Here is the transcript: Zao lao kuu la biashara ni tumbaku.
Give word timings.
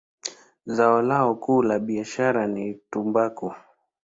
Zao 0.65 1.01
lao 1.01 1.35
kuu 1.43 1.61
la 1.67 1.77
biashara 1.85 2.43
ni 2.53 2.65
tumbaku. 2.91 3.47